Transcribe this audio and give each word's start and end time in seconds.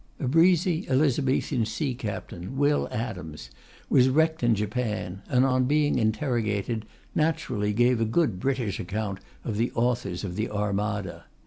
A 0.19 0.27
breezy 0.27 0.87
Elizabethan 0.89 1.63
sea 1.67 1.93
captain, 1.93 2.57
Will 2.57 2.87
Adams, 2.89 3.51
was 3.87 4.09
wrecked 4.09 4.41
in 4.41 4.55
Japan, 4.55 5.21
and 5.29 5.45
on 5.45 5.65
being 5.65 5.99
interrogated 5.99 6.87
naturally 7.13 7.71
gave 7.71 8.01
a 8.01 8.05
good 8.05 8.39
British 8.39 8.79
account 8.79 9.19
of 9.45 9.57
the 9.57 9.71
authors 9.73 10.23
of 10.23 10.35
the 10.35 10.49
Armada. 10.49 11.25